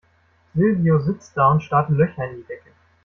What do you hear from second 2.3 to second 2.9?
die Decke.